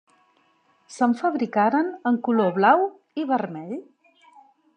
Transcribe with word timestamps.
Se'n 0.95 1.13
fabricaren 1.19 1.91
en 2.13 2.17
color 2.29 2.51
blau 2.59 2.89
i 3.23 3.27
vermell. 3.35 3.79